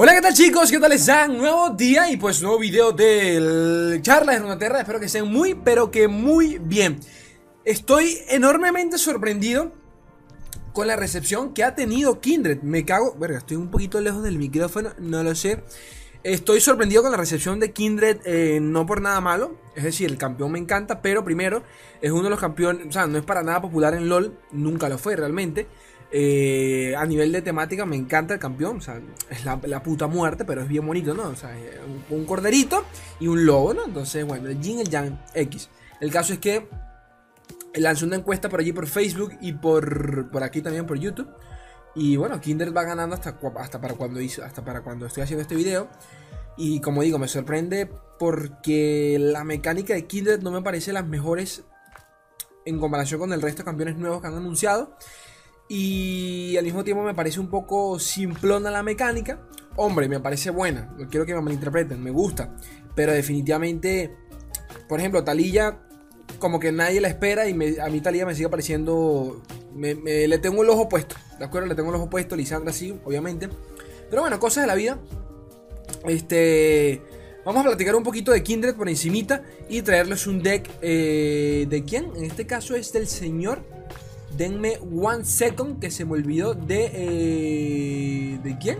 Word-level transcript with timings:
Hola, 0.00 0.14
¿qué 0.14 0.20
tal 0.20 0.32
chicos? 0.32 0.70
¿Qué 0.70 0.78
tal 0.78 0.92
están? 0.92 1.36
Nuevo 1.36 1.70
día 1.70 2.08
y 2.08 2.16
pues 2.16 2.40
nuevo 2.40 2.60
video 2.60 2.92
del 2.92 4.00
charla 4.00 4.34
de 4.34 4.38
Runeterra. 4.38 4.78
Espero 4.78 5.00
que 5.00 5.06
estén 5.06 5.26
muy, 5.26 5.54
pero 5.56 5.90
que 5.90 6.06
muy 6.06 6.58
bien. 6.58 7.00
Estoy 7.64 8.16
enormemente 8.28 8.96
sorprendido 8.96 9.72
con 10.72 10.86
la 10.86 10.94
recepción 10.94 11.52
que 11.52 11.64
ha 11.64 11.74
tenido 11.74 12.20
Kindred. 12.20 12.62
Me 12.62 12.84
cago... 12.84 13.16
Verga, 13.18 13.38
estoy 13.38 13.56
un 13.56 13.72
poquito 13.72 14.00
lejos 14.00 14.22
del 14.22 14.38
micrófono, 14.38 14.90
no 14.98 15.24
lo 15.24 15.34
sé. 15.34 15.64
Estoy 16.22 16.60
sorprendido 16.60 17.02
con 17.02 17.10
la 17.10 17.16
recepción 17.16 17.58
de 17.58 17.72
Kindred, 17.72 18.20
eh, 18.24 18.60
no 18.62 18.86
por 18.86 19.00
nada 19.00 19.20
malo. 19.20 19.56
Es 19.74 19.82
decir, 19.82 20.08
el 20.08 20.16
campeón 20.16 20.52
me 20.52 20.60
encanta, 20.60 21.02
pero 21.02 21.24
primero 21.24 21.64
es 22.00 22.12
uno 22.12 22.22
de 22.22 22.30
los 22.30 22.38
campeones, 22.38 22.86
o 22.86 22.92
sea, 22.92 23.08
no 23.08 23.18
es 23.18 23.24
para 23.24 23.42
nada 23.42 23.60
popular 23.60 23.94
en 23.94 24.08
LOL, 24.08 24.38
nunca 24.52 24.88
lo 24.88 24.96
fue 24.96 25.16
realmente. 25.16 25.66
Eh, 26.10 26.94
a 26.96 27.04
nivel 27.04 27.32
de 27.32 27.42
temática 27.42 27.84
me 27.84 27.94
encanta 27.94 28.34
el 28.34 28.40
campeón, 28.40 28.78
o 28.78 28.80
sea, 28.80 29.00
es 29.28 29.44
la, 29.44 29.82
puta 29.82 30.06
muerte, 30.06 30.44
pero 30.46 30.62
es 30.62 30.68
bien 30.68 30.86
bonito, 30.86 31.12
¿no? 31.12 31.24
O 31.28 31.36
sea, 31.36 31.54
un, 32.08 32.24
corderito 32.24 32.84
y 33.20 33.28
un 33.28 33.44
lobo, 33.44 33.74
¿no? 33.74 33.84
Entonces, 33.84 34.24
bueno, 34.24 34.48
el 34.48 34.60
Jin, 34.60 34.78
el 34.78 34.88
Yang, 34.88 35.20
X. 35.34 35.68
El 36.00 36.10
caso 36.10 36.32
es 36.32 36.38
que 36.38 36.66
lancé 37.74 38.06
una 38.06 38.16
encuesta 38.16 38.48
por 38.48 38.60
allí 38.60 38.72
por 38.72 38.86
Facebook 38.86 39.32
y 39.40 39.52
por, 39.52 40.30
por 40.30 40.42
aquí 40.42 40.62
también 40.62 40.86
por 40.86 40.98
YouTube. 40.98 41.28
Y 41.94 42.16
bueno, 42.16 42.40
Kindred 42.40 42.72
va 42.72 42.84
ganando 42.84 43.14
hasta, 43.14 43.38
hasta, 43.56 43.80
para 43.80 43.94
cuando 43.94 44.20
hizo, 44.20 44.44
hasta 44.44 44.64
para 44.64 44.82
cuando 44.82 45.06
estoy 45.06 45.24
haciendo 45.24 45.42
este 45.42 45.56
video. 45.56 45.88
Y 46.56 46.80
como 46.80 47.02
digo, 47.02 47.18
me 47.18 47.28
sorprende 47.28 47.90
porque 48.18 49.16
la 49.20 49.44
mecánica 49.44 49.94
de 49.94 50.06
Kindred 50.06 50.40
no 50.40 50.50
me 50.50 50.62
parece 50.62 50.92
las 50.92 51.06
mejores 51.06 51.64
en 52.64 52.78
comparación 52.78 53.20
con 53.20 53.32
el 53.32 53.42
resto 53.42 53.62
de 53.62 53.64
campeones 53.64 53.96
nuevos 53.96 54.20
que 54.20 54.26
han 54.26 54.34
anunciado. 54.34 54.96
Y 55.68 56.56
al 56.56 56.64
mismo 56.64 56.82
tiempo 56.82 57.02
me 57.02 57.14
parece 57.14 57.40
un 57.40 57.48
poco 57.48 57.98
simplona 57.98 58.70
la 58.70 58.82
mecánica. 58.82 59.40
Hombre, 59.76 60.08
me 60.08 60.18
parece 60.18 60.50
buena. 60.50 60.94
No 60.98 61.08
quiero 61.08 61.26
que 61.26 61.34
me 61.34 61.42
malinterpreten, 61.42 62.02
me 62.02 62.10
gusta. 62.10 62.56
Pero 62.94 63.12
definitivamente, 63.12 64.16
por 64.88 64.98
ejemplo, 64.98 65.22
Talilla, 65.22 65.78
como 66.38 66.58
que 66.58 66.72
nadie 66.72 67.00
la 67.00 67.08
espera. 67.08 67.46
Y 67.48 67.52
a 67.78 67.88
mí 67.88 68.00
Talilla 68.00 68.24
me 68.24 68.34
sigue 68.34 68.48
pareciendo. 68.48 69.42
le 69.76 70.38
tengo 70.38 70.62
el 70.62 70.70
ojo 70.70 70.88
puesto. 70.88 71.16
¿De 71.38 71.44
acuerdo? 71.44 71.68
Le 71.68 71.74
tengo 71.74 71.90
el 71.90 71.96
ojo 71.96 72.08
puesto. 72.08 72.34
Lisandra 72.34 72.72
sí, 72.72 72.98
obviamente. 73.04 73.50
Pero 74.08 74.22
bueno, 74.22 74.40
cosas 74.40 74.64
de 74.64 74.68
la 74.68 74.74
vida. 74.74 74.98
Este. 76.06 77.02
Vamos 77.44 77.64
a 77.64 77.68
platicar 77.68 77.94
un 77.94 78.02
poquito 78.02 78.32
de 78.32 78.42
Kindred 78.42 78.74
por 78.74 78.88
encimita 78.88 79.42
y 79.68 79.80
traerles 79.82 80.26
un 80.26 80.42
deck 80.42 80.68
eh, 80.82 81.66
de 81.68 81.84
quién. 81.84 82.10
En 82.16 82.24
este 82.24 82.46
caso 82.46 82.74
es 82.74 82.92
del 82.92 83.06
señor 83.06 83.64
Denme 84.36 84.78
one 84.94 85.24
second 85.24 85.80
que 85.80 85.90
se 85.90 86.04
me 86.04 86.12
olvidó 86.12 86.54
de... 86.54 86.90
Eh, 86.92 88.38
¿De 88.42 88.58
quién? 88.58 88.78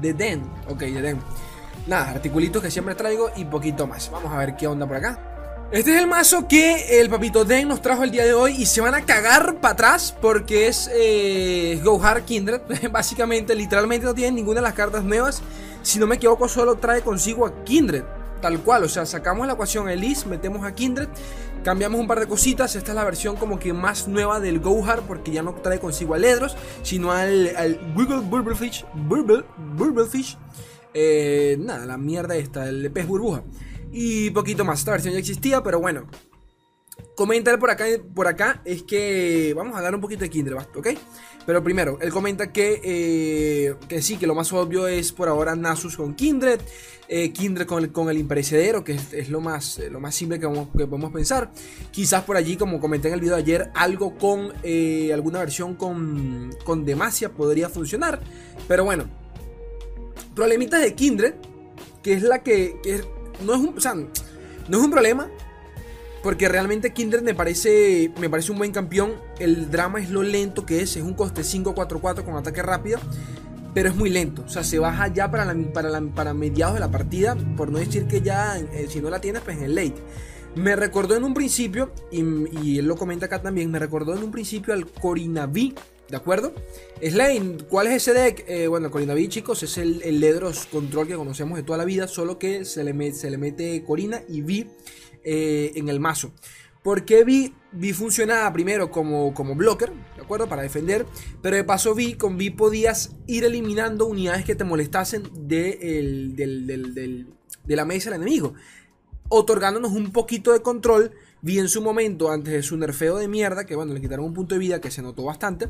De 0.00 0.14
Den. 0.14 0.42
Ok, 0.68 0.80
de 0.80 1.02
Den. 1.02 1.18
Nada, 1.86 2.10
articulitos 2.10 2.62
que 2.62 2.70
siempre 2.70 2.94
traigo 2.94 3.30
y 3.36 3.44
poquito 3.44 3.86
más. 3.86 4.10
Vamos 4.10 4.32
a 4.32 4.38
ver 4.38 4.56
qué 4.56 4.66
onda 4.66 4.86
por 4.86 4.96
acá. 4.96 5.34
Este 5.70 5.92
es 5.92 6.00
el 6.00 6.06
mazo 6.06 6.46
que 6.46 7.00
el 7.00 7.10
papito 7.10 7.44
Den 7.44 7.68
nos 7.68 7.82
trajo 7.82 8.04
el 8.04 8.10
día 8.10 8.24
de 8.24 8.32
hoy 8.32 8.54
y 8.56 8.66
se 8.66 8.80
van 8.80 8.94
a 8.94 9.04
cagar 9.04 9.56
para 9.56 9.72
atrás 9.72 10.14
porque 10.20 10.68
es 10.68 10.88
eh, 10.94 11.80
Go 11.82 12.00
Hard 12.02 12.24
Kindred. 12.24 12.60
Básicamente, 12.92 13.54
literalmente 13.54 14.06
no 14.06 14.14
tiene 14.14 14.32
ninguna 14.32 14.60
de 14.60 14.62
las 14.62 14.74
cartas 14.74 15.02
nuevas. 15.02 15.42
Si 15.82 15.98
no 15.98 16.06
me 16.06 16.16
equivoco, 16.16 16.48
solo 16.48 16.76
trae 16.76 17.02
consigo 17.02 17.44
a 17.44 17.64
Kindred. 17.64 18.04
Tal 18.44 18.60
cual, 18.60 18.84
o 18.84 18.90
sea, 18.90 19.06
sacamos 19.06 19.46
la 19.46 19.54
ecuación 19.54 19.88
Elise, 19.88 20.28
metemos 20.28 20.66
a 20.66 20.74
Kindred 20.74 21.08
Cambiamos 21.62 21.98
un 21.98 22.06
par 22.06 22.20
de 22.20 22.26
cositas. 22.26 22.76
Esta 22.76 22.90
es 22.90 22.94
la 22.94 23.04
versión 23.04 23.36
como 23.36 23.58
que 23.58 23.72
más 23.72 24.06
nueva 24.06 24.38
del 24.38 24.60
Gohar. 24.60 25.00
Porque 25.08 25.32
ya 25.32 25.42
no 25.42 25.54
trae 25.54 25.80
consigo 25.80 26.12
a 26.12 26.18
Ledros. 26.18 26.58
Sino 26.82 27.10
al, 27.10 27.56
al 27.56 27.80
Google 27.94 28.20
Burblefish. 28.20 28.84
Burble, 28.92 29.46
Burblefish. 29.74 30.36
Eh, 30.92 31.56
nada, 31.58 31.86
la 31.86 31.96
mierda 31.96 32.36
esta. 32.36 32.68
El 32.68 32.92
pez 32.92 33.06
burbuja. 33.06 33.44
Y 33.90 34.28
poquito 34.28 34.62
más. 34.66 34.80
Esta 34.80 34.90
versión 34.90 35.14
ya 35.14 35.20
existía. 35.20 35.62
Pero 35.62 35.80
bueno. 35.80 36.04
Comentar 37.16 37.58
por 37.58 37.70
acá, 37.70 37.84
por 38.14 38.26
acá 38.26 38.60
es 38.64 38.82
que 38.82 39.52
vamos 39.56 39.74
a 39.74 39.78
hablar 39.78 39.94
un 39.94 40.00
poquito 40.00 40.22
de 40.22 40.30
Kindred, 40.30 40.56
¿ok? 40.56 40.88
Pero 41.46 41.62
primero, 41.62 41.98
él 42.00 42.10
comenta 42.10 42.52
que, 42.52 42.80
eh, 42.82 43.74
que 43.88 44.02
sí, 44.02 44.16
que 44.16 44.26
lo 44.26 44.34
más 44.34 44.52
obvio 44.52 44.88
es 44.88 45.12
por 45.12 45.28
ahora 45.28 45.54
Nasus 45.54 45.96
con 45.96 46.14
Kindred, 46.14 46.60
eh, 47.06 47.32
Kindred 47.32 47.66
con 47.66 47.84
el, 47.84 47.92
con 47.92 48.08
el 48.08 48.18
imperecedero, 48.18 48.82
que 48.82 48.98
es, 49.12 49.28
lo, 49.28 49.40
más, 49.40 49.80
lo 49.90 50.00
más 50.00 50.14
simple 50.14 50.40
que, 50.40 50.48
que, 50.48 50.86
podemos 50.86 51.12
pensar. 51.12 51.52
Quizás 51.90 52.24
por 52.24 52.36
allí, 52.36 52.56
como 52.56 52.80
comenté 52.80 53.08
en 53.08 53.14
el 53.14 53.20
video 53.20 53.36
de 53.36 53.42
ayer, 53.42 53.70
algo 53.74 54.16
con 54.16 54.52
eh, 54.62 55.12
alguna 55.12 55.40
versión 55.40 55.74
con, 55.74 56.50
con 56.64 56.84
Demacia 56.84 57.30
podría 57.30 57.68
funcionar. 57.68 58.20
Pero 58.66 58.84
bueno, 58.84 59.04
problemitas 60.34 60.80
de 60.80 60.94
Kindred, 60.94 61.34
que 62.02 62.14
es 62.14 62.22
la 62.22 62.42
que, 62.42 62.76
no, 63.44 63.54
es 63.54 63.60
un, 63.60 63.76
o 63.76 63.80
sea, 63.80 63.94
no 63.94 64.78
es 64.78 64.84
un 64.84 64.90
problema, 64.90 65.30
porque 66.24 66.48
realmente 66.48 66.94
Kindred 66.94 67.20
me 67.20 67.34
parece, 67.34 68.10
me 68.18 68.30
parece 68.30 68.50
un 68.50 68.56
buen 68.56 68.72
campeón. 68.72 69.12
El 69.38 69.70
drama 69.70 70.00
es 70.00 70.08
lo 70.08 70.22
lento 70.22 70.64
que 70.64 70.80
es. 70.80 70.96
Es 70.96 71.02
un 71.02 71.12
coste 71.12 71.42
5-4-4 71.42 72.24
con 72.24 72.34
ataque 72.34 72.62
rápido. 72.62 72.98
Pero 73.74 73.90
es 73.90 73.94
muy 73.94 74.08
lento. 74.08 74.42
O 74.46 74.48
sea, 74.48 74.64
se 74.64 74.78
baja 74.78 75.08
ya 75.08 75.30
para, 75.30 75.54
para, 75.74 76.00
para 76.00 76.32
mediados 76.32 76.74
de 76.74 76.80
la 76.80 76.90
partida. 76.90 77.36
Por 77.58 77.70
no 77.70 77.78
decir 77.78 78.06
que 78.06 78.22
ya, 78.22 78.58
eh, 78.58 78.86
si 78.88 79.02
no 79.02 79.10
la 79.10 79.20
tienes, 79.20 79.42
pues 79.42 79.58
en 79.58 79.64
el 79.64 79.74
late. 79.74 79.96
Me 80.54 80.74
recordó 80.76 81.14
en 81.14 81.24
un 81.24 81.34
principio, 81.34 81.92
y, 82.10 82.78
él 82.78 82.86
lo 82.86 82.96
comenta 82.96 83.26
acá 83.26 83.42
también, 83.42 83.70
me 83.72 83.80
recordó 83.80 84.14
en 84.14 84.22
un 84.22 84.30
principio 84.30 84.72
al 84.72 84.86
Corinaví, 84.86 85.74
¿de 86.08 86.16
acuerdo? 86.16 86.52
Slane, 87.02 87.56
¿cuál 87.68 87.88
es 87.88 87.94
ese 87.94 88.14
deck? 88.14 88.44
Eh, 88.46 88.68
bueno, 88.68 88.88
Corinaví, 88.88 89.26
chicos, 89.26 89.64
es 89.64 89.78
el, 89.78 90.00
el, 90.04 90.20
Ledros 90.20 90.66
Control 90.66 91.08
que 91.08 91.16
conocemos 91.16 91.56
de 91.56 91.64
toda 91.64 91.76
la 91.76 91.84
vida, 91.84 92.06
solo 92.06 92.38
que 92.38 92.64
se 92.64 92.84
le, 92.84 93.12
se 93.14 93.30
le 93.32 93.36
mete 93.36 93.82
Corina 93.82 94.22
y 94.28 94.42
Vi 94.42 94.68
eh, 95.24 95.72
en 95.74 95.88
el 95.88 96.00
mazo. 96.00 96.32
Porque 96.82 97.24
vi, 97.24 97.54
vi 97.72 97.92
funcionaba 97.92 98.52
primero 98.52 98.90
como, 98.90 99.32
como 99.32 99.54
blocker, 99.54 99.90
¿de 100.16 100.22
acuerdo? 100.22 100.48
Para 100.48 100.62
defender. 100.62 101.06
Pero 101.40 101.56
de 101.56 101.64
paso 101.64 101.94
vi, 101.94 102.14
con 102.14 102.36
vi 102.36 102.50
podías 102.50 103.16
ir 103.26 103.44
eliminando 103.44 104.06
unidades 104.06 104.44
que 104.44 104.54
te 104.54 104.64
molestasen 104.64 105.22
de, 105.48 106.34
de 106.34 107.76
la 107.76 107.84
mesa 107.84 108.10
del 108.10 108.20
enemigo. 108.20 108.54
Otorgándonos 109.30 109.92
un 109.92 110.12
poquito 110.12 110.52
de 110.52 110.60
control 110.60 111.12
Vi 111.44 111.58
en 111.58 111.68
su 111.68 111.82
momento, 111.82 112.30
antes 112.30 112.54
de 112.54 112.62
su 112.62 112.74
nerfeo 112.78 113.18
de 113.18 113.28
mierda, 113.28 113.66
que 113.66 113.76
bueno, 113.76 113.92
le 113.92 114.00
quitaron 114.00 114.24
un 114.24 114.32
punto 114.32 114.54
de 114.54 114.58
vida 114.58 114.80
que 114.80 114.90
se 114.90 115.02
notó 115.02 115.24
bastante. 115.24 115.68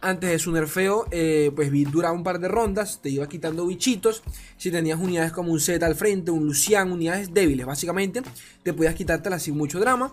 Antes 0.00 0.30
de 0.30 0.38
su 0.38 0.52
nerfeo, 0.52 1.06
eh, 1.10 1.50
pues 1.56 1.70
duraba 1.90 2.14
un 2.14 2.22
par 2.22 2.38
de 2.38 2.48
rondas, 2.48 3.00
te 3.02 3.08
iba 3.08 3.28
quitando 3.28 3.66
bichitos. 3.66 4.22
Si 4.56 4.70
tenías 4.70 5.00
unidades 5.00 5.32
como 5.32 5.52
un 5.52 5.60
Z 5.60 5.84
al 5.84 5.94
frente, 5.94 6.30
un 6.30 6.44
Lucian, 6.44 6.92
unidades 6.92 7.32
débiles, 7.32 7.66
básicamente, 7.66 8.22
te 8.62 8.72
podías 8.72 8.94
quitártelas 8.94 9.42
sin 9.42 9.56
mucho 9.56 9.80
drama. 9.80 10.12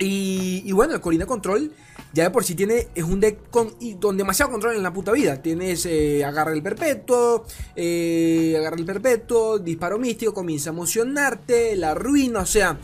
Y, 0.00 0.70
bueno, 0.72 0.94
el 0.94 1.00
Corina 1.00 1.26
Control 1.26 1.72
ya 2.12 2.24
de 2.24 2.30
por 2.30 2.44
sí 2.44 2.54
tiene, 2.54 2.88
es 2.94 3.04
un 3.04 3.20
deck 3.20 3.50
con, 3.50 3.76
demasiado 4.16 4.50
control 4.50 4.76
en 4.76 4.82
la 4.82 4.92
puta 4.92 5.12
vida. 5.12 5.42
Tienes 5.42 5.84
eh, 5.86 6.24
agarra 6.24 6.52
el 6.52 6.62
perpetuo, 6.62 7.44
eh, 7.76 8.54
agarra 8.58 8.76
el 8.76 8.84
perpetuo, 8.84 9.58
disparo 9.58 9.98
místico, 9.98 10.32
comienza 10.32 10.70
a 10.70 10.72
emocionarte, 10.72 11.76
la 11.76 11.94
ruina, 11.94 12.40
o 12.40 12.46
sea, 12.46 12.78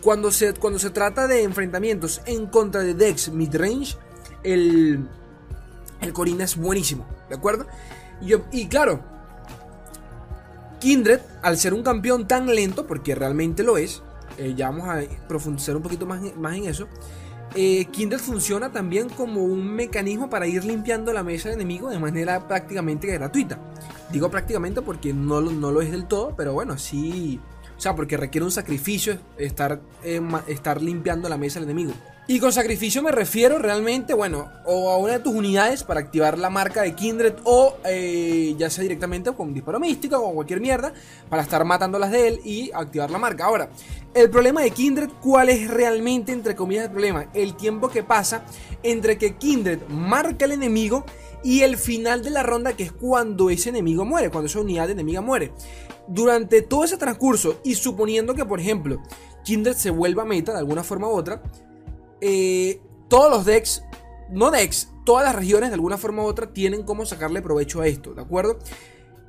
cuando 0.00 0.30
se, 0.30 0.54
cuando 0.54 0.78
se 0.78 0.90
trata 0.90 1.26
de 1.26 1.42
enfrentamientos 1.42 2.22
en 2.24 2.46
contra 2.46 2.82
de 2.82 2.94
decks 2.94 3.30
midrange, 3.30 3.96
el, 4.44 5.06
el 6.00 6.12
Corina 6.12 6.44
es 6.44 6.56
buenísimo, 6.56 7.06
¿de 7.28 7.36
acuerdo? 7.36 7.66
Y, 8.52 8.66
claro, 8.66 9.00
Kindred, 10.78 11.20
al 11.42 11.56
ser 11.56 11.74
un 11.74 11.82
campeón 11.82 12.28
tan 12.28 12.46
lento, 12.46 12.86
porque 12.86 13.14
realmente 13.14 13.62
lo 13.62 13.78
es, 13.78 14.02
eh, 14.36 14.54
ya 14.56 14.70
vamos 14.70 14.88
a 14.88 15.00
profundizar 15.26 15.76
un 15.76 15.82
poquito 15.82 16.06
más, 16.06 16.20
más 16.36 16.56
en 16.56 16.66
eso. 16.66 16.86
Eh, 17.54 17.86
Kindred 17.86 18.20
funciona 18.20 18.70
también 18.70 19.08
como 19.08 19.42
un 19.42 19.74
mecanismo 19.74 20.30
para 20.30 20.46
ir 20.46 20.64
limpiando 20.64 21.12
la 21.12 21.24
mesa 21.24 21.48
de 21.48 21.56
enemigo 21.56 21.90
de 21.90 21.98
manera 21.98 22.46
prácticamente 22.46 23.08
gratuita. 23.08 23.58
Digo 24.12 24.30
prácticamente 24.30 24.82
porque 24.82 25.12
no, 25.12 25.40
no 25.40 25.72
lo 25.72 25.82
es 25.82 25.90
del 25.90 26.06
todo, 26.06 26.34
pero 26.36 26.52
bueno, 26.52 26.78
sí 26.78 27.40
o 27.80 27.82
sea, 27.82 27.96
porque 27.96 28.18
requiere 28.18 28.44
un 28.44 28.50
sacrificio 28.50 29.18
estar, 29.38 29.80
eh, 30.04 30.20
estar 30.48 30.82
limpiando 30.82 31.30
la 31.30 31.38
mesa 31.38 31.60
del 31.60 31.70
enemigo. 31.70 31.94
Y 32.26 32.38
con 32.38 32.52
sacrificio 32.52 33.02
me 33.02 33.10
refiero 33.10 33.58
realmente, 33.58 34.12
bueno, 34.12 34.50
o 34.66 34.90
a 34.90 34.98
una 34.98 35.14
de 35.14 35.20
tus 35.20 35.34
unidades 35.34 35.82
para 35.82 36.00
activar 36.00 36.38
la 36.38 36.50
marca 36.50 36.82
de 36.82 36.94
Kindred 36.94 37.36
o 37.44 37.78
eh, 37.86 38.54
ya 38.58 38.68
sea 38.68 38.82
directamente 38.82 39.32
con 39.32 39.54
disparo 39.54 39.80
místico 39.80 40.18
o 40.18 40.34
cualquier 40.34 40.60
mierda 40.60 40.92
para 41.30 41.40
estar 41.40 41.64
matando 41.64 41.98
las 41.98 42.10
de 42.10 42.28
él 42.28 42.40
y 42.44 42.70
activar 42.74 43.10
la 43.10 43.16
marca. 43.16 43.46
Ahora, 43.46 43.70
el 44.12 44.28
problema 44.28 44.60
de 44.60 44.72
Kindred, 44.72 45.08
¿cuál 45.22 45.48
es 45.48 45.70
realmente, 45.70 46.32
entre 46.32 46.54
comillas, 46.54 46.84
el 46.84 46.90
problema? 46.90 47.30
El 47.32 47.54
tiempo 47.54 47.88
que 47.88 48.02
pasa 48.02 48.42
entre 48.82 49.16
que 49.16 49.36
Kindred 49.36 49.80
marca 49.88 50.44
al 50.44 50.52
enemigo 50.52 51.06
y 51.42 51.62
el 51.62 51.76
final 51.76 52.22
de 52.22 52.30
la 52.30 52.42
ronda 52.42 52.74
que 52.74 52.84
es 52.84 52.92
cuando 52.92 53.50
ese 53.50 53.70
enemigo 53.70 54.04
muere, 54.04 54.30
cuando 54.30 54.46
esa 54.46 54.60
unidad 54.60 54.90
enemiga 54.90 55.20
muere 55.20 55.52
durante 56.06 56.62
todo 56.62 56.84
ese 56.84 56.96
transcurso 56.96 57.60
y 57.64 57.74
suponiendo 57.74 58.34
que, 58.34 58.44
por 58.44 58.60
ejemplo, 58.60 59.00
Kindred 59.44 59.74
se 59.74 59.90
vuelva 59.90 60.24
meta 60.24 60.52
de 60.52 60.58
alguna 60.58 60.82
forma 60.82 61.08
u 61.08 61.12
otra, 61.12 61.42
eh, 62.20 62.80
todos 63.08 63.30
los 63.30 63.44
decks, 63.44 63.82
no 64.30 64.50
decks, 64.50 64.90
todas 65.04 65.24
las 65.24 65.34
regiones 65.34 65.70
de 65.70 65.74
alguna 65.74 65.98
forma 65.98 66.22
u 66.22 66.26
otra 66.26 66.52
tienen 66.52 66.82
cómo 66.82 67.06
sacarle 67.06 67.42
provecho 67.42 67.80
a 67.80 67.86
esto, 67.86 68.14
¿de 68.14 68.22
acuerdo? 68.22 68.58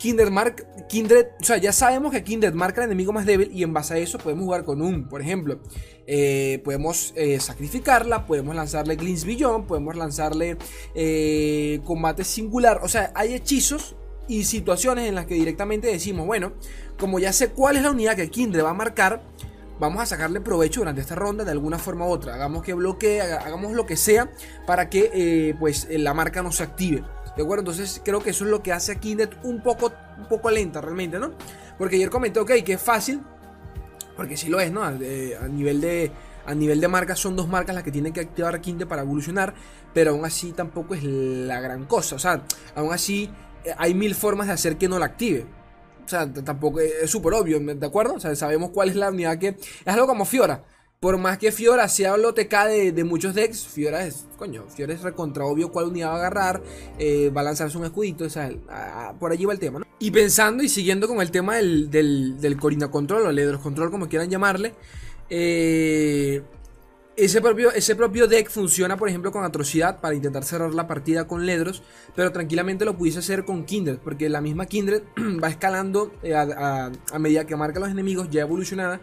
Kindred, 0.01 0.31
mark, 0.31 0.65
Kindred, 0.89 1.27
o 1.39 1.43
sea, 1.43 1.57
ya 1.57 1.71
sabemos 1.71 2.11
que 2.11 2.23
Kindred 2.23 2.55
marca 2.55 2.81
el 2.81 2.85
enemigo 2.85 3.13
más 3.13 3.23
débil 3.23 3.51
y 3.53 3.61
en 3.61 3.71
base 3.71 3.93
a 3.93 3.97
eso 3.99 4.17
podemos 4.17 4.45
jugar 4.45 4.63
con 4.63 4.81
un, 4.81 5.07
por 5.07 5.21
ejemplo, 5.21 5.59
eh, 6.07 6.59
podemos 6.63 7.13
eh, 7.15 7.39
sacrificarla, 7.39 8.25
podemos 8.25 8.55
lanzarle 8.55 8.95
Glins 8.95 9.25
Beyond, 9.25 9.67
podemos 9.67 9.95
lanzarle 9.95 10.57
eh, 10.95 11.81
combate 11.85 12.23
singular, 12.23 12.79
o 12.81 12.87
sea, 12.87 13.11
hay 13.13 13.35
hechizos 13.35 13.95
y 14.27 14.45
situaciones 14.45 15.07
en 15.07 15.13
las 15.13 15.27
que 15.27 15.35
directamente 15.35 15.85
decimos, 15.89 16.25
bueno, 16.25 16.53
como 16.97 17.19
ya 17.19 17.31
sé 17.31 17.49
cuál 17.49 17.75
es 17.75 17.83
la 17.83 17.91
unidad 17.91 18.15
que 18.15 18.27
Kindred 18.27 18.63
va 18.63 18.71
a 18.71 18.73
marcar, 18.73 19.21
vamos 19.79 20.01
a 20.01 20.07
sacarle 20.07 20.41
provecho 20.41 20.79
durante 20.79 21.01
esta 21.01 21.13
ronda 21.13 21.45
de 21.45 21.51
alguna 21.51 21.77
forma 21.77 22.07
u 22.07 22.09
otra, 22.09 22.33
hagamos 22.33 22.63
que 22.63 22.73
bloquee, 22.73 23.21
hagamos 23.21 23.73
lo 23.73 23.85
que 23.85 23.97
sea 23.97 24.31
para 24.65 24.89
que 24.89 25.55
pues 25.59 25.87
la 25.91 26.15
marca 26.15 26.41
no 26.41 26.51
se 26.51 26.63
active. 26.63 27.03
¿De 27.35 27.43
acuerdo? 27.43 27.61
Entonces 27.61 28.01
creo 28.03 28.21
que 28.21 28.31
eso 28.31 28.45
es 28.45 28.51
lo 28.51 28.61
que 28.61 28.73
hace 28.73 28.93
a 28.93 28.95
Kindred 28.95 29.29
un 29.43 29.61
poco, 29.61 29.93
un 30.17 30.27
poco 30.27 30.51
lenta 30.51 30.81
realmente, 30.81 31.19
¿no? 31.19 31.31
Porque 31.77 31.95
ayer 31.95 32.09
comenté, 32.09 32.39
ok, 32.39 32.51
que 32.65 32.73
es 32.73 32.81
fácil, 32.81 33.21
porque 34.15 34.37
sí 34.37 34.49
lo 34.49 34.59
es, 34.59 34.71
¿no? 34.71 34.83
a 34.83 34.91
nivel 34.91 35.81
de... 35.81 36.11
A 36.43 36.55
nivel 36.55 36.81
de 36.81 36.87
marcas 36.87 37.19
son 37.19 37.35
dos 37.35 37.47
marcas 37.47 37.75
las 37.75 37.83
que 37.83 37.91
tienen 37.91 38.13
que 38.13 38.19
activar 38.19 38.59
Kindred 38.59 38.87
para 38.87 39.03
evolucionar, 39.03 39.53
pero 39.93 40.09
aún 40.09 40.25
así 40.25 40.53
tampoco 40.53 40.95
es 40.95 41.03
la 41.03 41.61
gran 41.61 41.85
cosa. 41.85 42.15
O 42.15 42.19
sea, 42.19 42.41
aún 42.73 42.91
así 42.91 43.29
eh, 43.63 43.75
hay 43.77 43.93
mil 43.93 44.15
formas 44.15 44.47
de 44.47 44.53
hacer 44.53 44.77
que 44.77 44.89
no 44.89 44.97
la 44.97 45.05
active. 45.05 45.45
O 46.03 46.09
sea, 46.09 46.31
tampoco 46.33 46.79
es 46.79 47.09
súper 47.09 47.33
obvio, 47.33 47.59
¿de 47.59 47.85
acuerdo? 47.85 48.15
O 48.15 48.19
sea, 48.19 48.35
sabemos 48.35 48.71
cuál 48.71 48.89
es 48.89 48.95
la 48.95 49.09
unidad 49.11 49.37
que... 49.37 49.49
Es 49.49 49.87
algo 49.87 50.07
como 50.07 50.25
Fiora. 50.25 50.63
Por 51.01 51.17
más 51.17 51.39
que 51.39 51.51
Fiora 51.51 51.87
sea 51.87 52.13
TK 52.13 52.53
de, 52.67 52.91
de 52.91 53.03
muchos 53.03 53.33
decks, 53.33 53.65
Fiora 53.65 54.05
es, 54.05 54.27
coño, 54.37 54.65
Fiora 54.67 54.93
es 54.93 55.01
recontra 55.01 55.45
obvio 55.45 55.71
cuál 55.71 55.87
unidad 55.87 56.09
va 56.09 56.13
a 56.13 56.17
agarrar, 56.17 56.61
eh, 56.99 57.31
va 57.35 57.41
a 57.41 57.45
lanzarse 57.45 57.75
un 57.75 57.85
escudito, 57.85 58.25
o 58.25 58.29
sea, 58.29 58.51
por 59.19 59.31
allí 59.31 59.45
va 59.45 59.53
el 59.53 59.57
tema, 59.57 59.79
¿no? 59.79 59.85
Y 59.97 60.11
pensando 60.11 60.61
y 60.61 60.69
siguiendo 60.69 61.07
con 61.07 61.19
el 61.19 61.31
tema 61.31 61.55
del, 61.55 61.89
del, 61.89 62.55
Corina 62.59 62.91
Control 62.91 63.25
o 63.25 63.31
Ledros 63.31 63.61
Control, 63.61 63.89
como 63.89 64.09
quieran 64.09 64.29
llamarle, 64.29 64.75
eh, 65.27 66.43
ese 67.15 67.41
propio, 67.41 67.71
ese 67.71 67.95
propio 67.95 68.27
deck 68.27 68.51
funciona, 68.51 68.95
por 68.95 69.09
ejemplo, 69.09 69.31
con 69.31 69.43
Atrocidad 69.43 70.01
para 70.01 70.13
intentar 70.13 70.43
cerrar 70.43 70.71
la 70.75 70.85
partida 70.85 71.25
con 71.25 71.47
Ledros, 71.47 71.81
pero 72.15 72.31
tranquilamente 72.31 72.85
lo 72.85 72.95
pudiese 72.95 73.17
hacer 73.17 73.43
con 73.43 73.65
Kindred, 73.65 73.97
porque 73.97 74.29
la 74.29 74.39
misma 74.39 74.67
Kindred 74.67 75.01
va 75.43 75.49
escalando 75.49 76.11
eh, 76.21 76.35
a, 76.35 76.91
medida 77.17 77.47
que 77.47 77.55
marca 77.55 77.79
los 77.79 77.89
enemigos 77.89 78.29
ya 78.29 78.41
evolucionada 78.41 79.01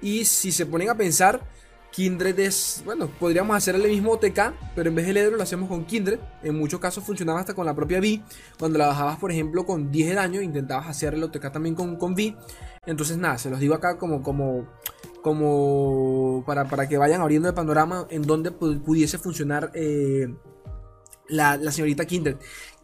y 0.00 0.24
si 0.24 0.52
se 0.52 0.66
ponen 0.66 0.90
a 0.90 0.94
pensar, 0.96 1.40
Kindred 1.90 2.38
es, 2.38 2.82
bueno, 2.84 3.08
podríamos 3.18 3.56
hacer 3.56 3.74
el 3.74 3.82
mismo 3.82 4.12
OTK, 4.12 4.52
pero 4.74 4.90
en 4.90 4.94
vez 4.94 5.06
de 5.06 5.14
Ledro 5.14 5.36
lo 5.36 5.42
hacemos 5.42 5.68
con 5.68 5.84
Kindred. 5.84 6.20
En 6.42 6.56
muchos 6.56 6.80
casos 6.80 7.02
funcionaba 7.02 7.40
hasta 7.40 7.54
con 7.54 7.66
la 7.66 7.74
propia 7.74 7.98
V. 7.98 8.22
Cuando 8.58 8.78
la 8.78 8.86
bajabas, 8.86 9.18
por 9.18 9.32
ejemplo, 9.32 9.64
con 9.64 9.90
10 9.90 10.10
de 10.10 10.14
daño, 10.14 10.42
intentabas 10.42 10.86
hacer 10.86 11.14
el 11.14 11.24
OTK 11.24 11.50
también 11.50 11.74
con, 11.74 11.96
con 11.96 12.12
V. 12.12 12.36
Entonces, 12.86 13.16
nada, 13.16 13.38
se 13.38 13.50
los 13.50 13.58
digo 13.58 13.74
acá 13.74 13.98
como, 13.98 14.22
como, 14.22 14.68
como 15.22 16.44
para, 16.46 16.68
para 16.68 16.88
que 16.88 16.98
vayan 16.98 17.20
abriendo 17.20 17.48
el 17.48 17.54
panorama 17.54 18.06
en 18.10 18.22
donde 18.22 18.52
pudiese 18.52 19.18
funcionar 19.18 19.70
eh, 19.74 20.28
la, 21.28 21.56
la 21.56 21.72
señorita 21.72 22.04
Kindred. 22.04 22.36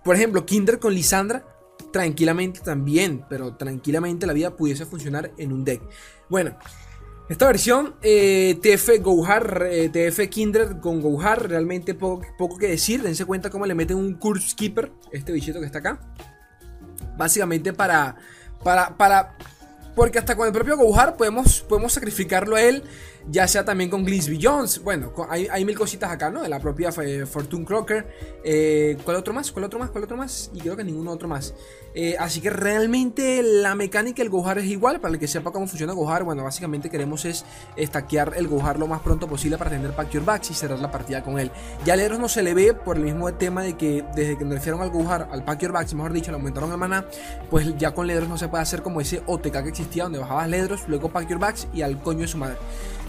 Por 0.03 0.17
ejemplo, 0.17 0.45
Kindred 0.45 0.79
con 0.79 0.95
Lisandra 0.95 1.47
tranquilamente 1.93 2.61
también, 2.61 3.25
pero 3.29 3.55
tranquilamente 3.55 4.27
la 4.27 4.33
vida 4.33 4.57
pudiese 4.57 4.87
funcionar 4.87 5.33
en 5.39 5.53
un 5.53 5.65
deck. 5.65 5.81
Bueno, 6.29 6.57
esta 7.29 7.47
versión 7.47 7.95
eh, 8.03 8.59
TF 8.63 9.01
Gohar, 9.01 9.67
eh, 9.71 9.89
TF 9.89 10.29
Kindred 10.29 10.81
con 10.81 11.01
Gohar, 11.01 11.49
realmente 11.49 11.95
poco, 11.95 12.27
poco, 12.37 12.59
que 12.59 12.69
decir. 12.69 13.03
Dense 13.03 13.25
cuenta 13.25 13.49
cómo 13.49 13.65
le 13.65 13.75
meten 13.75 13.97
un 13.97 14.15
Curse 14.15 14.51
Skipper, 14.51 14.93
este 15.11 15.33
bichito 15.33 15.61
que 15.61 15.67
está 15.67 15.79
acá. 15.79 16.01
Básicamente 17.17 17.73
para, 17.73 18.17
para, 18.63 18.97
para, 18.97 19.37
porque 19.95 20.19
hasta 20.19 20.37
con 20.37 20.47
el 20.47 20.53
propio 20.53 20.77
Gohar 20.77 21.17
podemos, 21.17 21.63
podemos 21.63 21.93
sacrificarlo 21.95 22.57
a 22.57 22.63
él 22.63 22.83
ya 23.31 23.49
sea 23.49 23.65
también 23.65 23.91
con 23.91 24.05
Glisby 24.05 24.39
Jones. 24.41 24.83
Bueno, 24.83 25.13
hay, 25.29 25.65
mil 25.65 25.77
cositas 25.77 26.11
acá, 26.11 26.31
¿no? 26.31 26.43
De 26.43 26.49
la 26.49 26.61
propia 26.61 26.91
eh, 27.03 27.27
Fortune 27.27 27.65
Crocker. 27.65 28.07
Eh, 28.45 28.97
¿Cuál 29.05 29.17
otro 29.17 29.33
más? 29.33 29.51
¿Cuál 29.51 29.65
otro 29.65 29.79
más? 29.79 29.91
¿Cuál 29.91 30.05
otro 30.05 30.17
más? 30.17 30.51
Y 30.53 30.61
creo 30.61 30.77
que 30.77 30.85
ninguno 30.85 31.11
otro 31.11 31.29
más. 31.29 31.55
Eh, 31.95 32.17
así 32.19 32.41
que 32.41 32.51
realmente 32.51 33.43
la 33.43 33.75
mecánica 33.75 34.23
del 34.23 34.31
Gohar 34.31 34.59
es 34.59 34.67
igual. 34.67 35.01
Para 35.01 35.15
el 35.15 35.21
que 35.21 35.29
sepa 35.29 35.53
cómo 35.53 35.67
funciona 35.67 35.93
Gohar, 35.93 36.25
bueno, 36.25 36.45
básicamente 36.45 36.91
queremos 36.91 37.25
es 37.25 37.45
estaquear 37.77 38.35
el 38.37 38.49
Gohar 38.49 38.79
lo 38.79 38.87
más 38.87 39.01
pronto 39.01 39.27
posible 39.27 39.57
para 39.57 39.71
tener 39.71 39.93
Pack 39.93 40.11
Your 40.11 40.25
Backs 40.25 40.51
y 40.51 40.55
cerrar 40.55 40.79
la 40.79 40.91
partida 40.91 41.23
con 41.23 41.39
él. 41.39 41.51
Ya 41.85 41.95
al 41.95 42.01
Eros 42.01 42.19
no 42.19 42.29
se 42.29 42.43
le 42.43 42.53
ve 42.53 42.75
por 42.75 42.97
el 42.97 43.05
mismo 43.05 43.33
tema 43.35 43.63
de 43.63 43.75
que 43.77 44.05
desde 44.15 44.37
que 44.37 44.45
nerfearon 44.45 44.83
al 44.83 44.91
Gohar, 44.91 45.29
al 45.31 45.45
Pack 45.45 45.61
Your 45.61 45.73
Backs, 45.73 45.95
mejor 45.95 46.13
dicho, 46.13 46.31
le 46.31 46.37
aumentaron 46.37 46.71
el 46.71 46.79
mana, 46.79 47.07
pues 47.51 47.77
ya 47.79 47.93
con 47.93 48.07
Ledros 48.07 48.29
no 48.29 48.37
se 48.37 48.49
puede 48.49 48.63
hacer 48.63 48.83
como 48.83 49.01
ese 49.01 49.23
OTK 49.27 49.63
que 49.63 49.69
existía 49.69 50.05
donde 50.05 50.19
bajabas 50.19 50.49
Ledros, 50.49 50.89
luego 50.89 51.09
Pack 51.09 51.29
Your 51.29 51.39
Backs 51.39 51.69
y 51.73 51.83
al 51.83 52.01
coño 52.03 52.21
de 52.21 52.29
su 52.29 52.39
madre. 52.39 52.57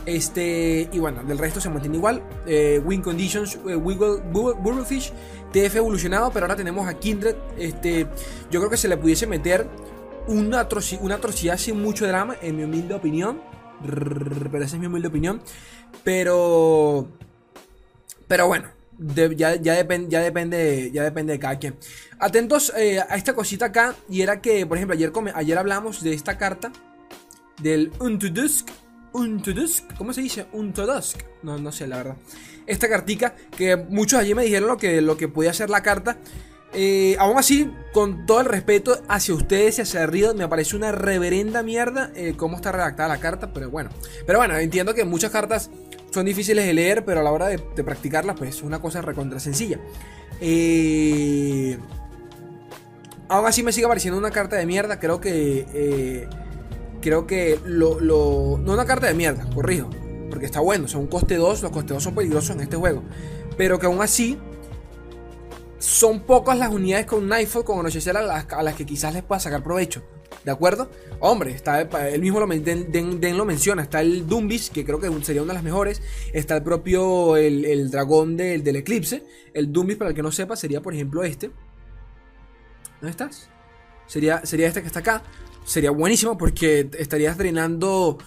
Este, 0.06 0.88
y 0.92 1.00
bueno, 1.00 1.24
del 1.24 1.38
resto 1.38 1.60
se 1.60 1.70
mantiene 1.70 1.98
igual. 1.98 2.22
Eh, 2.46 2.82
win 2.84 3.02
Conditions, 3.02 3.58
eh, 3.68 3.76
Wiggle, 3.76 4.22
Fish 4.86 5.12
TF 5.52 5.76
evolucionado, 5.76 6.32
pero 6.32 6.46
ahora 6.46 6.56
tenemos 6.56 6.88
a 6.88 6.94
Kindred. 7.00 7.36
Este, 7.58 8.08
yo 8.52 8.60
creo 8.60 8.70
que 8.70 8.78
se 8.78 8.88
le 8.88 8.98
pudiese 8.98 9.26
meter 9.26 9.68
una, 10.28 10.68
una 11.02 11.16
atrocidad 11.16 11.58
sin 11.58 11.82
mucho 11.82 12.06
drama, 12.06 12.36
en 12.42 12.58
mi 12.58 12.64
humilde 12.64 12.94
opinión. 12.94 13.42
Pero 13.84 14.64
esa 14.64 14.76
es 14.76 14.80
mi 14.80 14.86
humilde 14.86 15.08
opinión. 15.08 15.42
Pero. 16.04 17.08
Pero 18.28 18.48
bueno. 18.48 18.70
ya, 18.98 19.32
ya, 19.32 19.56
ya, 19.56 19.74
depende, 19.74 20.92
ya 20.94 21.04
depende 21.04 21.34
de 21.34 21.40
cada 21.40 21.58
quien. 21.58 21.76
Atentos 22.20 22.72
eh, 22.78 23.00
a 23.00 23.16
esta 23.16 23.34
cosita 23.34 23.68
acá. 23.68 23.96
Y 24.08 24.22
era 24.22 24.40
que, 24.40 24.66
por 24.66 24.78
ejemplo, 24.78 24.96
ayer, 24.96 25.12
ayer 25.34 25.58
hablamos 25.58 26.04
de 26.04 26.14
esta 26.14 26.38
carta. 26.38 26.72
Del 27.62 27.92
Unto 28.00 28.30
Dusk 28.30 28.70
Untodusk, 29.16 29.96
¿cómo 29.98 30.12
se 30.12 30.22
dice? 30.22 30.46
Untodusk, 30.52 31.22
no, 31.42 31.58
no 31.58 31.72
sé 31.72 31.88
la 31.88 31.98
verdad. 31.98 32.18
Esta 32.68 32.90
cartica 32.90 33.34
que 33.56 33.78
muchos 33.78 34.20
allí 34.20 34.36
me 34.36 34.44
dijeron 34.44 34.68
lo 34.68 34.76
que, 34.76 35.02
lo 35.02 35.16
que 35.16 35.30
podía 35.30 35.54
ser 35.54 35.70
la 35.70 35.82
carta. 35.82 36.18
Eh, 36.74 37.16
aún 37.18 37.38
así, 37.38 37.72
con 37.94 38.26
todo 38.26 38.42
el 38.42 38.48
respeto 38.48 39.02
hacia 39.08 39.34
ustedes 39.34 39.80
y 39.80 39.84
hacia 39.84 40.06
Riot, 40.06 40.36
me 40.36 40.50
parece 40.50 40.76
una 40.76 40.92
reverenda 40.92 41.64
mierda 41.64 42.12
eh, 42.14 42.34
cómo 42.36 42.58
está 42.58 42.74
redactada 42.74 43.08
la 43.08 43.22
carta, 43.22 43.54
pero 43.54 43.70
bueno. 43.70 43.90
Pero 44.28 44.40
bueno, 44.40 44.58
entiendo 44.58 44.94
que 44.94 45.06
muchas 45.06 45.32
cartas 45.32 45.70
son 46.12 46.26
difíciles 46.26 46.66
de 46.66 46.74
leer, 46.74 47.06
pero 47.06 47.22
a 47.22 47.24
la 47.24 47.32
hora 47.32 47.48
de, 47.48 47.58
practicarlas, 47.58 48.36
pues 48.38 48.58
es 48.58 48.64
una 48.64 48.82
cosa 48.82 49.02
recontra 49.02 49.40
sencilla. 49.40 49.80
Eh, 50.42 51.78
aún 53.30 53.46
así 53.46 53.64
me 53.64 53.72
sigue 53.72 53.88
pareciendo 53.88 54.20
una 54.20 54.32
carta 54.32 54.58
de 54.58 54.66
mierda, 54.66 55.00
creo 55.00 55.22
que 55.22 56.28
creo 57.06 57.28
que 57.28 57.60
lo, 57.66 58.00
lo, 58.00 58.60
No 58.64 58.74
una 58.74 58.86
carta 58.86 59.06
de 59.06 59.14
mierda, 59.14 59.48
corrijo. 59.54 59.92
Porque 60.32 60.48
está 60.48 60.60
bueno, 60.60 60.88
son 60.88 61.06
coste 61.06 61.36
2, 61.36 61.62
los 61.62 61.72
coste 61.72 61.94
2 61.94 62.02
son 62.02 62.16
peligrosos 62.16 62.56
en 62.56 62.62
este 62.62 62.78
juego. 62.78 63.04
Pero 63.58 63.78
que 63.78 63.86
aún 63.86 64.02
así, 64.02 64.40
son 65.78 66.22
pocas 66.22 66.58
las 66.58 66.74
unidades 66.74 67.06
con 67.06 67.28
Nightfall, 67.28 67.64
con 67.64 67.78
Anochecer 67.78 68.18
a 68.18 68.24
las, 68.24 68.52
a 68.52 68.64
las 68.64 68.74
que 68.74 68.88
quizás 68.88 69.14
les 69.14 69.22
pueda 69.22 69.40
sacar 69.40 69.64
provecho. 69.64 70.02
¿De 70.44 70.50
acuerdo? 70.50 70.90
Hombre, 71.20 71.52
está 71.52 71.82
él 71.82 72.22
mismo 72.22 72.40
lo, 72.40 72.48
Den, 72.48 73.38
lo 73.38 73.46
menciona. 73.46 73.84
Está 73.84 74.02
el 74.02 74.26
Dumbis, 74.28 74.72
que 74.72 74.84
creo 74.84 75.00
que 75.00 75.08
sería 75.24 75.44
una 75.44 75.54
de 75.54 75.58
las 75.58 75.64
mejores. 75.64 76.02
Está 76.34 76.58
el 76.58 76.64
propio 76.64 77.38
el, 77.38 77.92
dragón 77.92 78.36
del, 78.36 78.64
del 78.64 78.78
eclipse. 78.78 79.24
El 79.54 79.72
Dumbis, 79.72 79.98
para 79.98 80.10
el 80.10 80.16
que 80.16 80.24
no 80.24 80.32
sepa, 80.32 80.56
sería 80.56 80.82
por 80.82 80.96
ejemplo 80.96 81.24
este. 81.24 81.52
¿Dónde 83.00 83.12
estás? 83.12 83.50
Sería, 84.08 84.44
sería 84.44 84.68
este 84.68 84.82
que 84.82 84.88
está 84.88 85.00
acá 85.00 85.22
sería 85.66 85.92
buenísimo 85.92 86.38
porque 86.38 86.90
estarías 86.98 87.38
drenando 87.38 88.18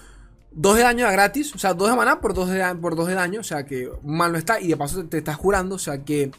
2 0.53 0.77
de 0.77 0.83
daño 0.83 1.07
a 1.07 1.13
gratis, 1.13 1.55
o 1.55 1.59
sea, 1.59 1.75
2 1.75 1.91
de 1.91 1.97
maná 1.97 2.21
por 2.21 2.35
2 2.35 2.51
de, 2.51 2.75
por 2.81 3.07
de 3.07 3.15
daño, 3.15 3.41
o 3.41 3.45
sea 3.45 3.65
que 3.65 3.91
mal 4.03 4.33
no 4.33 4.39
está, 4.39 4.61
y 4.61 4.69
de 4.69 4.77
paso 4.77 5.05
te, 5.05 5.19
estás 5.19 5.39
curando, 5.39 5.77
o 5.77 5.79
sea 5.79 6.05
que 6.05 6.31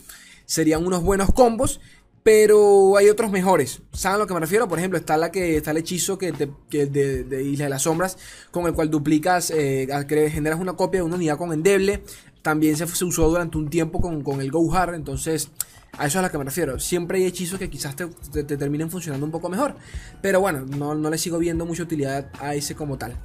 serían 0.46 0.86
unos 0.86 1.02
buenos 1.04 1.32
combos. 1.34 1.80
Pero 2.22 2.98
hay 2.98 3.08
otros 3.08 3.32
mejores. 3.32 3.82
¿Saben 3.94 4.16
a 4.16 4.18
lo 4.20 4.28
que 4.28 4.34
me 4.34 4.42
refiero? 4.42 4.68
Por 4.68 4.78
ejemplo, 4.78 5.00
está 5.00 5.16
la 5.16 5.32
que 5.32 5.56
está 5.56 5.72
el 5.72 5.78
hechizo 5.78 6.18
que, 6.18 6.34
de, 6.34 7.44
Isla 7.44 7.64
de 7.64 7.70
las 7.70 7.84
Sombras, 7.84 8.18
con 8.52 8.68
el 8.68 8.74
cual 8.74 8.90
duplicas, 8.90 9.52
eh, 9.52 9.88
generas 10.30 10.60
una 10.60 10.74
copia 10.74 11.00
de 11.00 11.06
una 11.06 11.16
unidad 11.16 11.38
con 11.38 11.54
endeble. 11.54 12.04
También 12.42 12.76
se, 12.76 12.84
usó 13.06 13.30
durante 13.30 13.58
un 13.58 13.70
tiempo 13.70 14.02
con, 14.02 14.22
con 14.22 14.42
el 14.42 14.52
Gohar. 14.52 14.94
Entonces, 14.96 15.50
a 15.98 16.06
eso 16.06 16.20
es 16.20 16.24
a 16.24 16.28
lo 16.28 16.32
que 16.32 16.38
me 16.38 16.44
refiero. 16.44 16.80
Siempre 16.80 17.20
hay 17.20 17.26
hechizos 17.26 17.60
que 17.60 17.70
quizás 17.70 17.96
te, 17.96 18.08
terminen 18.44 18.90
funcionando 18.90 19.26
un 19.26 19.32
poco 19.32 19.50
mejor. 19.50 19.76
Pero 20.22 20.40
bueno, 20.40 20.66
no, 20.66 21.10
le 21.10 21.18
sigo 21.18 21.38
viendo 21.38 21.66
mucha 21.66 21.84
utilidad 21.84 22.28
a 22.40 22.56
ese 22.56 22.76
como 22.76 22.98
tal. 22.98 23.16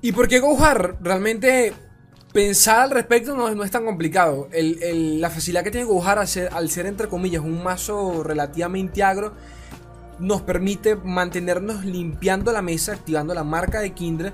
¿Y 0.00 0.12
por 0.12 0.28
qué 0.28 0.40
Gohar? 0.40 0.96
Realmente 1.00 1.72
pensar 2.32 2.80
al 2.80 2.90
respecto 2.90 3.36
no, 3.36 3.64
es 3.64 3.70
tan 3.70 3.84
complicado. 3.84 4.48
la 4.52 5.30
facilidad 5.30 5.62
que 5.62 5.70
tiene 5.70 5.86
Gohar 5.86 6.18
al 6.18 6.28
ser, 6.28 6.52
al 6.52 6.70
ser, 6.70 6.86
entre 6.86 7.08
comillas, 7.08 7.42
un 7.42 7.62
mazo 7.62 8.22
relativamente 8.22 9.02
agro, 9.02 9.34
nos 10.18 10.42
permite 10.42 10.96
mantenernos 10.96 11.84
limpiando 11.84 12.52
la 12.52 12.62
mesa, 12.62 12.92
activando 12.92 13.34
la 13.34 13.44
marca 13.44 13.80
de 13.80 13.92
Kindred. 13.92 14.32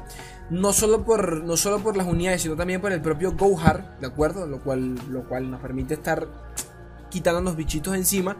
No 0.50 0.74
solo, 0.74 1.04
por, 1.04 1.42
no 1.44 1.56
solo 1.56 1.78
por 1.80 1.96
las 1.96 2.06
unidades, 2.06 2.42
sino 2.42 2.54
también 2.54 2.80
por 2.80 2.92
el 2.92 3.00
propio 3.00 3.32
Gohar, 3.32 3.98
¿de 4.00 4.06
acuerdo? 4.06 4.46
Lo 4.46 4.60
cual, 4.60 4.94
lo 5.10 5.26
cual 5.26 5.50
nos 5.50 5.60
permite 5.60 5.94
estar 5.94 6.28
quitándonos 7.14 7.54
bichitos 7.54 7.94
encima. 7.94 8.36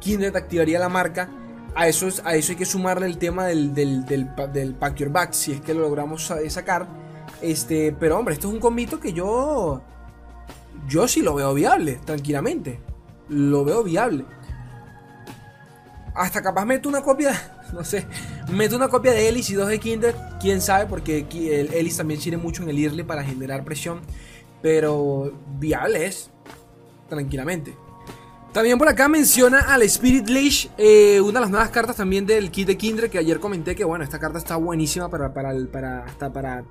Kindred 0.00 0.34
activaría 0.34 0.78
la 0.78 0.88
marca 0.88 1.28
a 1.74 1.88
eso, 1.88 2.08
a 2.24 2.34
eso 2.34 2.52
hay 2.52 2.58
que 2.58 2.64
sumarle 2.64 3.06
el 3.06 3.18
tema 3.18 3.44
del, 3.46 3.74
del, 3.74 4.06
del, 4.06 4.74
Pack 4.74 4.96
Your 4.96 5.10
Back, 5.10 5.32
si 5.32 5.52
es 5.52 5.60
que 5.60 5.74
lo 5.74 5.80
logramos 5.80 6.32
sacar. 6.48 6.88
Este, 7.42 7.94
pero 7.98 8.18
hombre, 8.18 8.34
esto 8.34 8.48
es 8.48 8.54
un 8.54 8.60
combito 8.60 8.98
que 8.98 9.12
yo. 9.12 9.82
Yo 10.88 11.06
sí 11.06 11.20
lo 11.20 11.34
veo 11.34 11.52
viable, 11.52 12.00
tranquilamente. 12.04 12.80
Lo 13.28 13.64
veo 13.64 13.82
viable. 13.82 14.24
Hasta 16.14 16.40
capaz 16.42 16.64
meto 16.64 16.88
una 16.88 17.02
copia, 17.02 17.34
no 17.74 17.84
sé, 17.84 18.06
meto 18.50 18.76
una 18.76 18.88
copia 18.88 19.12
de 19.12 19.28
Ellis 19.28 19.50
y 19.50 19.54
dos 19.54 19.68
de 19.68 19.80
Kindred, 19.80 20.14
quién 20.40 20.62
sabe, 20.62 20.86
porque 20.86 21.26
el 21.30 21.74
Ellis 21.74 21.96
también 21.96 22.20
sirve 22.20 22.38
mucho 22.38 22.62
en 22.62 22.70
el 22.70 22.78
Early 22.78 23.02
para 23.02 23.22
generar 23.22 23.64
presión. 23.64 24.00
Pero 24.62 25.30
viable 25.58 26.06
es, 26.06 26.30
tranquilamente. 27.10 27.76
También 28.54 28.78
por 28.78 28.88
acá 28.88 29.08
menciona 29.08 29.62
al 29.62 29.82
Spirit 29.82 30.28
Leash, 30.28 30.68
eh, 30.78 31.20
una 31.20 31.32
de 31.32 31.40
las 31.40 31.50
nuevas 31.50 31.70
cartas 31.70 31.96
también 31.96 32.24
del 32.24 32.52
kit 32.52 32.68
de 32.68 32.76
Kindred, 32.76 33.10
que 33.10 33.18
ayer 33.18 33.40
comenté 33.40 33.74
que 33.74 33.82
bueno, 33.82 34.04
esta 34.04 34.20
carta 34.20 34.38
está 34.38 34.54
buenísima 34.54 35.08
para, 35.10 35.34
para, 35.34 35.52
para, 35.72 36.04
hasta 36.04 36.32
para, 36.32 36.64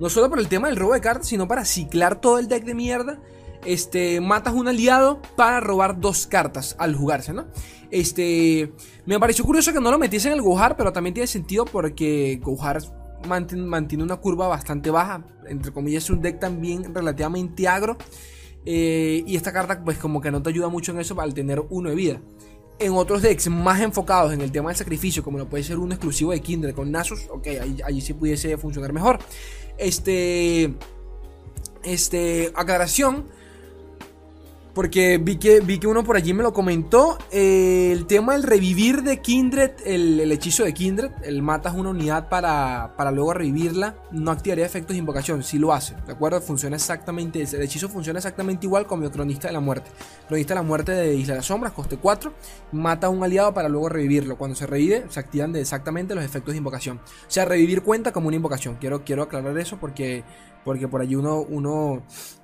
no 0.00 0.08
solo 0.08 0.30
por 0.30 0.38
el 0.38 0.48
tema 0.48 0.68
del 0.68 0.78
robo 0.78 0.94
de 0.94 1.02
cartas, 1.02 1.28
sino 1.28 1.46
para 1.46 1.66
ciclar 1.66 2.18
todo 2.18 2.38
el 2.38 2.48
deck 2.48 2.64
de 2.64 2.74
mierda. 2.74 3.20
Este, 3.66 4.22
matas 4.22 4.54
un 4.54 4.68
aliado 4.68 5.20
para 5.36 5.60
robar 5.60 6.00
dos 6.00 6.26
cartas 6.26 6.74
al 6.78 6.96
jugarse, 6.96 7.34
¿no? 7.34 7.44
Este, 7.90 8.72
me 9.04 9.20
pareció 9.20 9.44
curioso 9.44 9.70
que 9.74 9.80
no 9.80 9.90
lo 9.90 9.98
metiese 9.98 10.28
en 10.28 10.34
el 10.34 10.40
Gohar, 10.40 10.78
pero 10.78 10.94
también 10.94 11.12
tiene 11.12 11.26
sentido 11.26 11.66
porque 11.66 12.40
Gohar 12.42 12.80
mantiene 13.26 14.02
una 14.02 14.16
curva 14.16 14.48
bastante 14.48 14.90
baja, 14.90 15.26
entre 15.46 15.72
comillas 15.72 16.04
es 16.04 16.10
un 16.10 16.22
deck 16.22 16.40
también 16.40 16.94
relativamente 16.94 17.68
agro. 17.68 17.98
Eh, 18.70 19.24
y 19.26 19.34
esta 19.34 19.50
carta 19.50 19.82
pues 19.82 19.96
como 19.96 20.20
que 20.20 20.30
no 20.30 20.42
te 20.42 20.50
ayuda 20.50 20.68
mucho 20.68 20.92
en 20.92 21.00
eso 21.00 21.18
al 21.22 21.32
tener 21.32 21.62
uno 21.70 21.88
de 21.88 21.96
vida. 21.96 22.20
En 22.78 22.92
otros 22.92 23.22
decks 23.22 23.48
más 23.48 23.80
enfocados 23.80 24.34
en 24.34 24.42
el 24.42 24.52
tema 24.52 24.68
del 24.68 24.76
sacrificio, 24.76 25.24
como 25.24 25.38
lo 25.38 25.48
puede 25.48 25.64
ser 25.64 25.78
uno 25.78 25.94
exclusivo 25.94 26.32
de 26.32 26.40
Kindred 26.40 26.74
con 26.74 26.92
Nasus, 26.92 27.28
ok, 27.30 27.46
allí, 27.82 28.02
sí 28.02 28.12
pudiese 28.12 28.58
funcionar 28.58 28.92
mejor. 28.92 29.20
Este, 29.78 30.74
este, 31.82 32.52
aclaración, 32.54 33.24
porque 34.78 35.18
vi 35.18 35.38
que, 35.38 35.58
vi 35.58 35.80
que 35.80 35.88
uno 35.88 36.04
por 36.04 36.14
allí 36.14 36.32
me 36.32 36.44
lo 36.44 36.52
comentó. 36.52 37.18
Eh, 37.32 37.90
el 37.90 38.06
tema 38.06 38.34
del 38.34 38.44
revivir 38.44 39.02
de 39.02 39.20
Kindred, 39.20 39.72
el, 39.84 40.30
hechizo 40.30 40.62
de 40.62 40.72
Kindred, 40.72 41.10
el 41.24 41.42
matas 41.42 41.74
una 41.74 41.90
unidad 41.90 42.28
para, 42.28 42.94
para, 42.96 43.10
luego 43.10 43.34
revivirla, 43.34 43.96
no 44.12 44.30
activaría 44.30 44.64
efectos 44.64 44.94
de 44.94 44.98
invocación, 44.98 45.42
si 45.42 45.58
lo 45.58 45.72
hace, 45.72 45.96
¿de 46.06 46.12
acuerdo? 46.12 46.40
Funciona 46.40 46.76
exactamente, 46.76 47.42
el 47.42 47.62
hechizo 47.62 47.88
funciona 47.88 48.20
exactamente 48.20 48.66
igual 48.66 48.86
como 48.86 49.02
el 49.02 49.10
Cronista 49.10 49.48
de 49.48 49.54
la 49.54 49.58
Muerte. 49.58 49.90
Cronista 50.28 50.54
de 50.54 50.60
la 50.60 50.62
Muerte 50.64 50.92
de 50.92 51.12
Isla 51.12 51.34
de 51.34 51.38
las 51.38 51.46
Sombras, 51.46 51.72
coste 51.72 51.96
4, 51.96 52.32
mata 52.70 53.08
a 53.08 53.10
un 53.10 53.24
aliado 53.24 53.52
para 53.52 53.68
luego 53.68 53.88
revivirlo. 53.88 54.38
Cuando 54.38 54.54
se 54.54 54.68
revive, 54.68 55.06
se 55.08 55.18
activan 55.18 55.52
de 55.52 55.60
exactamente 55.60 56.14
los 56.14 56.22
efectos 56.22 56.54
de 56.54 56.58
invocación. 56.58 56.98
O 56.98 57.30
sea, 57.30 57.44
revivir 57.46 57.82
cuenta 57.82 58.12
como 58.12 58.28
una 58.28 58.36
invocación. 58.36 58.76
Quiero, 58.76 59.02
quiero 59.02 59.24
aclarar 59.24 59.58
eso 59.58 59.76
porque 59.80 60.22
porque 60.68 60.86
por 60.86 61.00
allí 61.00 61.14
uno, 61.14 61.40
uno, 61.40 62.02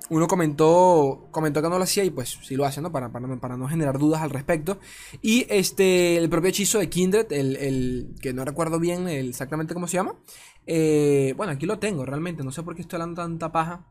uno 0.09 0.27
comentó, 0.27 1.27
comentó 1.29 1.61
que 1.61 1.69
no 1.69 1.77
lo 1.77 1.83
hacía 1.83 2.03
y 2.03 2.09
pues 2.09 2.24
sí 2.25 2.55
lo 2.55 2.65
hace, 2.65 2.81
¿no? 2.81 2.91
Para, 2.91 3.11
para, 3.11 3.27
para, 3.39 3.57
no 3.57 3.67
generar 3.67 3.99
dudas 3.99 4.21
al 4.21 4.29
respecto. 4.29 4.79
Y 5.21 5.45
este, 5.49 6.17
el 6.17 6.29
propio 6.29 6.49
hechizo 6.49 6.79
de 6.79 6.89
Kindred, 6.89 7.31
el, 7.31 7.55
el 7.55 8.15
que 8.21 8.33
no 8.33 8.45
recuerdo 8.45 8.79
bien 8.79 9.07
exactamente 9.07 9.73
cómo 9.73 9.87
se 9.87 9.97
llama. 9.97 10.15
Eh, 10.67 11.33
bueno, 11.37 11.53
aquí 11.53 11.65
lo 11.65 11.79
tengo 11.79 12.05
realmente, 12.05 12.43
no 12.43 12.51
sé 12.51 12.63
por 12.63 12.75
qué 12.75 12.81
estoy 12.81 12.97
hablando 12.97 13.21
tanta 13.21 13.51
paja. 13.51 13.85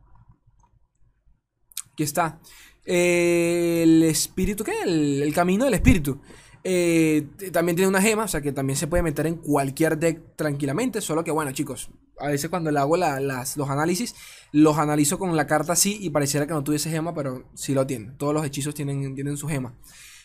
Aquí 1.92 2.02
está. 2.02 2.40
El 2.84 4.02
espíritu, 4.02 4.64
¿qué? 4.64 4.72
El, 4.84 5.32
camino 5.34 5.64
del 5.64 5.74
espíritu. 5.74 6.20
Eh, 6.66 7.26
también 7.52 7.76
tiene 7.76 7.90
una 7.90 8.00
gema, 8.00 8.25
o 8.25 8.28
sea 8.28 8.40
que 8.40 8.50
también 8.50 8.78
se 8.78 8.87
puede 8.87 9.02
meter 9.02 9.26
en 9.26 9.37
cualquier 9.37 9.99
deck 9.99 10.35
tranquilamente. 10.35 11.00
Solo 11.00 11.23
que, 11.23 11.30
bueno, 11.30 11.52
chicos, 11.52 11.90
a 12.18 12.28
veces 12.28 12.49
cuando 12.49 12.71
le 12.71 12.78
hago 12.78 12.97
las, 12.97 13.56
los 13.56 13.68
análisis, 13.68 14.14
los 14.50 14.78
analizo 14.78 15.18
con 15.18 15.37
la 15.37 15.47
carta 15.47 15.75
así 15.75 15.99
y 16.00 16.11
pareciera 16.11 16.47
que 16.47 16.54
no 16.54 16.64
tuviese 16.64 16.90
gema, 16.90 17.14
pero 17.14 17.44
sí 17.54 17.75
lo 17.75 17.87
tiene. 17.87 18.12
Todos 18.16 18.33
los 18.33 18.47
hechizos 18.47 18.75
tienen, 18.75 19.14
tienen 19.14 19.37
su 19.37 19.47
gema. 19.47 19.75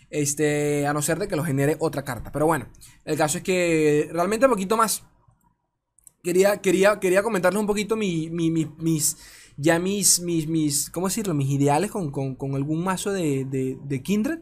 Este, 0.10 0.88
a 0.88 0.94
no 0.94 1.02
ser 1.02 1.20
de 1.20 1.28
que 1.28 1.36
lo 1.36 1.44
genere 1.44 1.76
otra 1.80 2.04
carta. 2.04 2.32
Pero 2.32 2.46
bueno, 2.46 2.68
el 3.06 3.18
caso 3.18 3.38
es 3.38 3.44
que 3.44 4.10
realmente 4.12 4.46
un 4.46 4.52
poquito 4.52 4.78
más. 4.78 5.04
Quería, 6.24 6.58
quería, 6.58 7.00
quería 7.00 7.24
comentarles 7.24 7.62
un 7.62 7.68
poquito 7.68 7.96
mi, 7.96 8.30
mis, 8.30 9.18
ya 9.56 9.80
mis, 9.80 10.20
mis, 10.20 10.48
mis, 10.48 10.90
¿cómo 10.90 11.08
decirlo? 11.08 11.34
Mis 11.34 11.50
ideales 11.50 11.92
con, 11.92 12.12
algún 12.56 12.84
mazo 12.84 13.12
de, 13.12 13.46
de, 13.46 14.02
Kindred. 14.02 14.40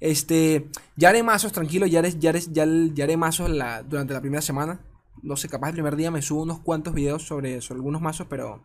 Este, 0.00 0.68
ya 0.96 1.08
haré 1.08 1.22
mazos, 1.22 1.52
tranquilo, 1.52 1.86
ya 1.86 1.98
haré, 2.00 2.12
ya 2.18 2.32
ya, 2.32 3.04
haré 3.04 3.16
mazos 3.16 3.50
durante 3.88 4.14
la 4.14 4.20
primera 4.20 4.42
semana 4.42 4.80
no 5.22 5.36
sé, 5.36 5.48
capaz 5.48 5.68
el 5.68 5.74
primer 5.74 5.96
día 5.96 6.10
me 6.10 6.22
subo 6.22 6.42
unos 6.42 6.60
cuantos 6.60 6.94
videos 6.94 7.22
sobre, 7.26 7.60
sobre 7.60 7.78
algunos 7.78 8.00
mazos, 8.00 8.26
pero. 8.28 8.62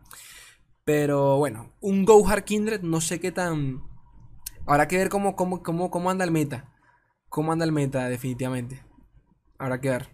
Pero 0.84 1.38
bueno, 1.38 1.72
un 1.80 2.04
Go 2.04 2.26
Hard 2.28 2.44
Kindred, 2.44 2.82
no 2.82 3.00
sé 3.00 3.18
qué 3.18 3.32
tan. 3.32 3.82
Habrá 4.66 4.86
que 4.86 4.98
ver 4.98 5.08
cómo, 5.08 5.34
cómo, 5.34 5.62
cómo, 5.62 5.90
cómo 5.90 6.10
anda 6.10 6.24
el 6.24 6.30
meta. 6.30 6.72
Cómo 7.28 7.52
anda 7.52 7.64
el 7.64 7.72
meta, 7.72 8.08
definitivamente. 8.08 8.82
Habrá 9.58 9.80
que 9.80 9.90
ver. 9.90 10.08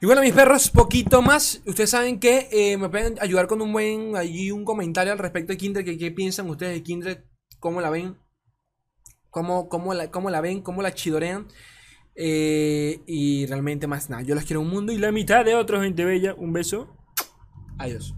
Y 0.00 0.06
bueno, 0.06 0.22
mis 0.22 0.32
perros, 0.32 0.70
poquito 0.70 1.22
más. 1.22 1.60
Ustedes 1.66 1.90
saben 1.90 2.20
que 2.20 2.48
eh, 2.52 2.76
me 2.76 2.88
pueden 2.88 3.16
ayudar 3.20 3.48
con 3.48 3.60
un 3.62 3.72
buen 3.72 4.16
allí 4.16 4.50
un 4.50 4.64
comentario 4.64 5.12
al 5.12 5.18
respecto 5.18 5.52
de 5.52 5.56
Kindred. 5.56 5.98
¿Qué, 5.98 6.10
piensan 6.12 6.48
ustedes 6.48 6.74
de 6.74 6.82
Kindred? 6.82 7.24
¿Cómo 7.58 7.80
la 7.80 7.90
ven? 7.90 8.16
¿Cómo, 9.34 9.68
cómo, 9.68 9.94
la, 9.94 10.12
¿Cómo 10.12 10.30
la 10.30 10.40
ven? 10.40 10.62
¿Cómo 10.62 10.80
la 10.80 10.94
chidorean? 10.94 11.48
Eh, 12.14 13.00
y 13.04 13.46
realmente 13.46 13.88
más 13.88 14.08
nada. 14.08 14.22
Yo 14.22 14.36
les 14.36 14.44
quiero 14.44 14.60
un 14.60 14.68
mundo 14.68 14.92
y 14.92 14.98
la 14.98 15.10
mitad 15.10 15.44
de 15.44 15.56
otro, 15.56 15.82
gente 15.82 16.04
bella. 16.04 16.34
Un 16.34 16.52
beso. 16.52 16.96
Adiós. 17.76 18.14